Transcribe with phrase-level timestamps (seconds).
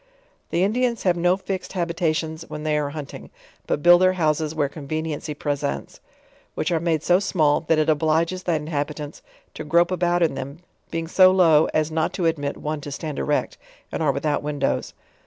[0.49, 3.29] The Indians have no fixed habitations when they are hun ting;
[3.67, 5.99] but build their houses where conveniency presents;
[6.55, 9.21] which are made so small, that it oblges the inhobitants
[9.53, 10.57] to grope about in them,
[10.89, 13.59] being so low as not to admit one to stand erect,
[13.91, 14.95] and are without windows.